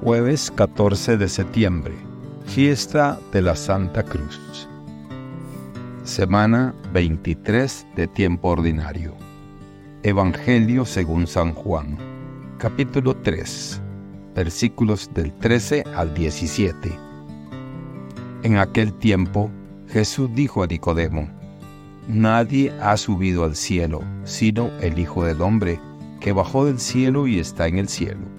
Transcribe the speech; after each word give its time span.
Jueves 0.00 0.52
14 0.52 1.16
de 1.16 1.28
septiembre, 1.28 1.92
fiesta 2.46 3.18
de 3.32 3.42
la 3.42 3.56
Santa 3.56 4.04
Cruz. 4.04 4.68
Semana 6.04 6.72
23 6.92 7.84
de 7.96 8.06
tiempo 8.06 8.50
ordinario. 8.50 9.16
Evangelio 10.04 10.84
según 10.84 11.26
San 11.26 11.52
Juan, 11.52 11.98
capítulo 12.58 13.16
3, 13.16 13.82
versículos 14.36 15.10
del 15.14 15.32
13 15.32 15.82
al 15.96 16.14
17. 16.14 16.96
En 18.44 18.56
aquel 18.56 18.92
tiempo, 18.92 19.50
Jesús 19.88 20.30
dijo 20.32 20.62
a 20.62 20.68
Nicodemo, 20.68 21.28
Nadie 22.06 22.72
ha 22.80 22.96
subido 22.96 23.42
al 23.42 23.56
cielo, 23.56 24.02
sino 24.22 24.70
el 24.80 24.96
Hijo 24.96 25.24
del 25.24 25.42
Hombre, 25.42 25.80
que 26.20 26.30
bajó 26.30 26.66
del 26.66 26.78
cielo 26.78 27.26
y 27.26 27.40
está 27.40 27.66
en 27.66 27.78
el 27.78 27.88
cielo. 27.88 28.38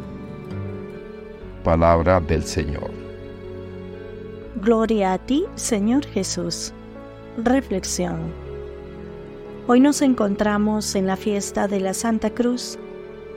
Palabra 1.63 2.19
del 2.19 2.43
Señor. 2.43 2.89
Gloria 4.55 5.13
a 5.13 5.17
ti, 5.19 5.45
Señor 5.55 6.05
Jesús. 6.05 6.73
Reflexión. 7.37 8.19
Hoy 9.67 9.79
nos 9.79 10.01
encontramos 10.01 10.95
en 10.95 11.05
la 11.05 11.15
fiesta 11.17 11.67
de 11.67 11.79
la 11.79 11.93
Santa 11.93 12.31
Cruz, 12.31 12.79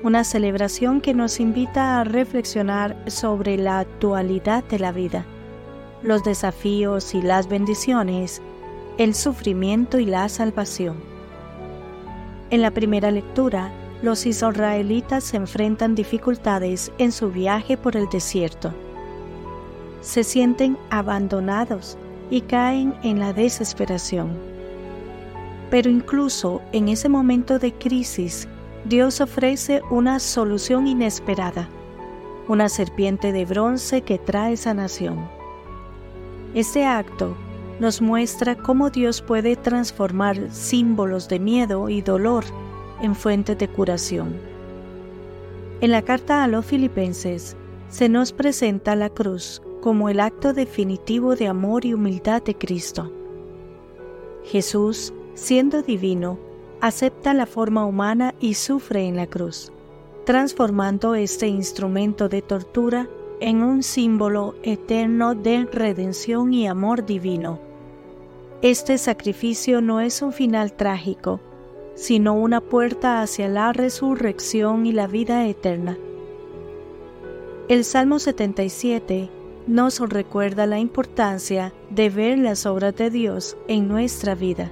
una 0.02 0.24
celebración 0.24 1.02
que 1.02 1.12
nos 1.12 1.38
invita 1.38 2.00
a 2.00 2.04
reflexionar 2.04 2.96
sobre 3.08 3.58
la 3.58 3.80
actualidad 3.80 4.64
de 4.64 4.78
la 4.78 4.90
vida, 4.90 5.26
los 6.02 6.24
desafíos 6.24 7.14
y 7.14 7.20
las 7.20 7.46
bendiciones, 7.46 8.40
el 8.96 9.14
sufrimiento 9.14 9.98
y 9.98 10.06
la 10.06 10.28
salvación. 10.30 10.96
En 12.50 12.62
la 12.62 12.70
primera 12.70 13.10
lectura, 13.10 13.70
los 14.02 14.26
israelitas 14.26 15.32
enfrentan 15.34 15.94
dificultades 15.94 16.92
en 16.98 17.12
su 17.12 17.30
viaje 17.30 17.76
por 17.76 17.96
el 17.96 18.08
desierto. 18.08 18.72
Se 20.00 20.24
sienten 20.24 20.76
abandonados 20.90 21.96
y 22.30 22.42
caen 22.42 22.94
en 23.02 23.18
la 23.18 23.32
desesperación. 23.32 24.30
Pero 25.70 25.90
incluso 25.90 26.60
en 26.72 26.88
ese 26.88 27.08
momento 27.08 27.58
de 27.58 27.72
crisis, 27.72 28.46
Dios 28.84 29.20
ofrece 29.20 29.80
una 29.90 30.18
solución 30.18 30.86
inesperada, 30.86 31.68
una 32.48 32.68
serpiente 32.68 33.32
de 33.32 33.46
bronce 33.46 34.02
que 34.02 34.18
trae 34.18 34.56
sanación. 34.56 35.26
Este 36.54 36.84
acto 36.84 37.34
nos 37.80 38.02
muestra 38.02 38.54
cómo 38.54 38.90
Dios 38.90 39.22
puede 39.22 39.56
transformar 39.56 40.50
símbolos 40.52 41.28
de 41.28 41.40
miedo 41.40 41.88
y 41.88 42.02
dolor 42.02 42.44
en 43.00 43.14
fuentes 43.14 43.58
de 43.58 43.68
curación. 43.68 44.34
En 45.80 45.90
la 45.90 46.02
carta 46.02 46.44
a 46.44 46.48
los 46.48 46.64
filipenses 46.64 47.56
se 47.88 48.08
nos 48.08 48.32
presenta 48.32 48.96
la 48.96 49.10
cruz 49.10 49.62
como 49.80 50.08
el 50.08 50.20
acto 50.20 50.52
definitivo 50.52 51.36
de 51.36 51.46
amor 51.46 51.84
y 51.84 51.94
humildad 51.94 52.42
de 52.42 52.54
Cristo. 52.54 53.12
Jesús, 54.44 55.12
siendo 55.34 55.82
divino, 55.82 56.38
acepta 56.80 57.34
la 57.34 57.46
forma 57.46 57.84
humana 57.84 58.34
y 58.40 58.54
sufre 58.54 59.06
en 59.06 59.16
la 59.16 59.26
cruz, 59.26 59.72
transformando 60.24 61.14
este 61.14 61.48
instrumento 61.48 62.28
de 62.28 62.42
tortura 62.42 63.08
en 63.40 63.62
un 63.62 63.82
símbolo 63.82 64.54
eterno 64.62 65.34
de 65.34 65.66
redención 65.70 66.52
y 66.52 66.66
amor 66.66 67.04
divino. 67.04 67.58
Este 68.62 68.96
sacrificio 68.96 69.82
no 69.82 70.00
es 70.00 70.22
un 70.22 70.32
final 70.32 70.72
trágico, 70.72 71.40
sino 71.94 72.34
una 72.34 72.60
puerta 72.60 73.22
hacia 73.22 73.48
la 73.48 73.72
resurrección 73.72 74.86
y 74.86 74.92
la 74.92 75.06
vida 75.06 75.46
eterna. 75.46 75.96
El 77.68 77.84
Salmo 77.84 78.18
77 78.18 79.30
nos 79.66 80.00
recuerda 80.00 80.66
la 80.66 80.78
importancia 80.78 81.72
de 81.90 82.10
ver 82.10 82.38
las 82.38 82.66
obras 82.66 82.94
de 82.96 83.10
Dios 83.10 83.56
en 83.68 83.88
nuestra 83.88 84.34
vida. 84.34 84.70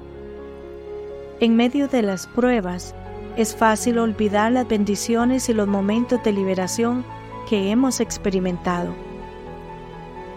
En 1.41 1.57
medio 1.57 1.89
de 1.89 2.03
las 2.03 2.27
pruebas, 2.27 2.95
es 3.37 3.57
fácil 3.57 3.99
olvidar 3.99 4.53
las 4.53 4.69
bendiciones 4.69 5.49
y 5.49 5.55
los 5.55 5.67
momentos 5.67 6.23
de 6.23 6.33
liberación 6.33 7.05
que 7.49 7.71
hemos 7.71 8.01
experimentado. 8.01 8.95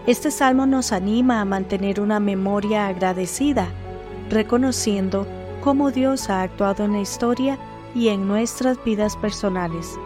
Este 0.06 0.30
salmo 0.30 0.66
nos 0.66 0.92
anima 0.92 1.40
a 1.40 1.44
mantener 1.44 2.00
una 2.00 2.20
memoria 2.20 2.86
agradecida, 2.86 3.68
reconociendo 4.30 5.26
cómo 5.66 5.90
Dios 5.90 6.30
ha 6.30 6.42
actuado 6.42 6.84
en 6.84 6.92
la 6.92 7.00
historia 7.00 7.58
y 7.92 8.06
en 8.06 8.28
nuestras 8.28 8.78
vidas 8.84 9.16
personales. 9.16 9.98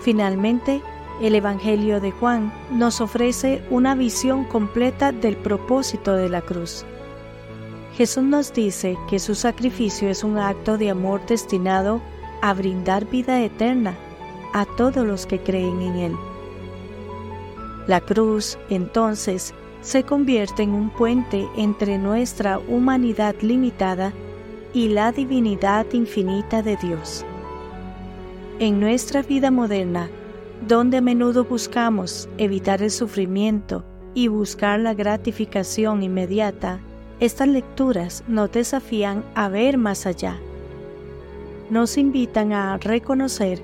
Finalmente, 0.00 0.82
el 1.22 1.36
Evangelio 1.36 2.00
de 2.00 2.10
Juan 2.10 2.52
nos 2.72 3.00
ofrece 3.00 3.62
una 3.70 3.94
visión 3.94 4.42
completa 4.42 5.12
del 5.12 5.36
propósito 5.36 6.14
de 6.14 6.28
la 6.28 6.42
cruz. 6.42 6.84
Jesús 7.96 8.24
nos 8.24 8.52
dice 8.52 8.98
que 9.08 9.20
su 9.20 9.36
sacrificio 9.36 10.08
es 10.08 10.24
un 10.24 10.38
acto 10.38 10.76
de 10.76 10.90
amor 10.90 11.24
destinado 11.26 12.00
a 12.42 12.52
brindar 12.52 13.08
vida 13.08 13.40
eterna 13.44 13.96
a 14.52 14.64
todos 14.76 15.06
los 15.06 15.24
que 15.24 15.38
creen 15.38 15.80
en 15.80 15.94
Él. 15.94 16.16
La 17.86 18.00
cruz, 18.00 18.58
entonces, 18.70 19.54
se 19.86 20.02
convierte 20.02 20.64
en 20.64 20.70
un 20.70 20.90
puente 20.90 21.48
entre 21.56 21.96
nuestra 21.96 22.58
humanidad 22.58 23.36
limitada 23.40 24.12
y 24.74 24.88
la 24.88 25.12
divinidad 25.12 25.86
infinita 25.92 26.60
de 26.60 26.76
Dios. 26.76 27.24
En 28.58 28.80
nuestra 28.80 29.22
vida 29.22 29.52
moderna, 29.52 30.10
donde 30.66 30.96
a 30.96 31.00
menudo 31.00 31.44
buscamos 31.44 32.28
evitar 32.36 32.82
el 32.82 32.90
sufrimiento 32.90 33.84
y 34.12 34.26
buscar 34.26 34.80
la 34.80 34.92
gratificación 34.92 36.02
inmediata, 36.02 36.80
estas 37.20 37.46
lecturas 37.46 38.24
nos 38.26 38.50
desafían 38.50 39.24
a 39.36 39.48
ver 39.48 39.78
más 39.78 40.04
allá. 40.04 40.36
Nos 41.70 41.96
invitan 41.96 42.52
a 42.52 42.76
reconocer 42.78 43.62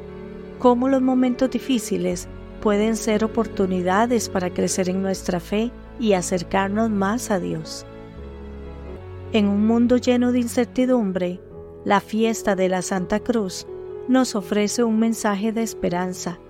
cómo 0.61 0.89
los 0.89 1.03
momentos 1.03 1.51
difíciles 1.51 2.29
pueden 2.61 2.97
ser 2.97 3.25
oportunidades 3.25 4.29
para 4.29 4.51
crecer 4.51 4.89
en 4.89 5.03
nuestra 5.03 5.41
fe 5.41 5.73
y 6.03 6.15
acercarnos 6.15 6.91
más 6.91 7.31
a 7.31 7.39
Dios. 7.39 7.87
En 9.33 9.47
un 9.47 9.67
mundo 9.69 9.97
lleno 9.97 10.33
de 10.33 10.41
incertidumbre, 10.41 11.41
la 11.85 12.01
fiesta 12.01 12.57
de 12.57 12.69
la 12.69 12.83
Santa 12.83 13.21
Cruz 13.21 13.69
nos 14.09 14.35
ofrece 14.35 14.83
un 14.83 14.99
mensaje 14.99 15.53
de 15.53 15.63
esperanza, 15.63 16.41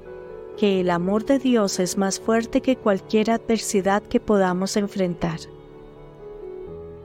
que 0.57 0.81
el 0.81 0.89
amor 0.89 1.27
de 1.27 1.39
Dios 1.39 1.81
es 1.81 1.99
más 1.99 2.19
fuerte 2.19 2.63
que 2.63 2.77
cualquier 2.77 3.31
adversidad 3.31 4.03
que 4.03 4.21
podamos 4.21 4.79
enfrentar. 4.79 5.39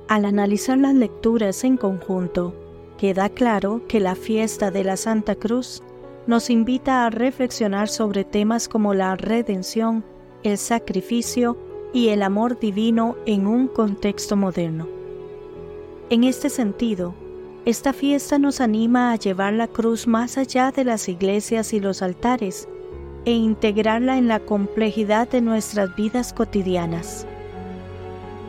Al 0.08 0.24
analizar 0.24 0.78
las 0.78 0.96
lecturas 0.96 1.66
en 1.66 1.76
conjunto, 1.76 2.56
queda 2.98 3.28
claro 3.28 3.82
que 3.90 4.00
la 4.00 4.16
fiesta 4.16 4.72
de 4.72 4.86
la 4.86 4.96
Santa 4.96 5.36
Cruz 5.36 5.84
nos 6.28 6.50
invita 6.50 7.06
a 7.06 7.10
reflexionar 7.10 7.90
sobre 7.90 8.24
temas 8.24 8.70
como 8.70 8.94
la 8.94 9.18
redención, 9.18 10.06
el 10.44 10.58
sacrificio 10.58 11.67
y 11.94 12.10
el 12.10 12.24
amor 12.24 12.60
divino 12.60 13.16
en 13.26 13.48
un 13.48 13.68
contexto 13.68 14.36
moderno. 14.36 14.88
En 16.10 16.24
este 16.24 16.50
sentido, 16.50 17.14
esta 17.66 17.92
fiesta 17.92 18.40
nos 18.40 18.62
anima 18.62 19.12
a 19.12 19.18
llevar 19.18 19.54
la 19.54 19.68
cruz 19.68 20.08
más 20.08 20.38
allá 20.38 20.72
de 20.72 20.86
las 20.86 21.10
iglesias 21.10 21.74
y 21.74 21.80
los 21.80 22.02
altares 22.02 22.68
e 23.26 23.32
integrarla 23.32 24.18
en 24.18 24.30
la 24.30 24.40
complejidad 24.40 25.28
de 25.30 25.42
nuestras 25.42 25.94
vidas 25.98 26.32
cotidianas. 26.32 27.28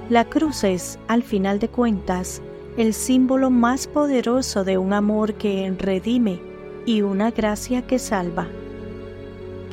La 0.08 0.24
cruz 0.24 0.62
es, 0.62 1.00
al 1.08 1.24
final 1.24 1.58
de 1.58 1.68
cuentas, 1.68 2.40
el 2.76 2.94
símbolo 2.94 3.50
más 3.50 3.88
poderoso 3.88 4.62
de 4.62 4.78
un 4.78 4.92
amor 4.92 5.34
que 5.34 5.68
redime 5.76 6.40
y 6.86 7.02
una 7.02 7.32
gracia 7.32 7.82
que 7.86 7.98
salva. 7.98 8.46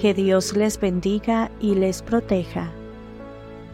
Que 0.01 0.15
Dios 0.15 0.57
les 0.57 0.79
bendiga 0.79 1.51
y 1.62 1.75
les 1.75 2.01
proteja. 2.01 2.71